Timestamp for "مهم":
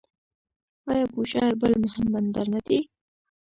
1.83-2.05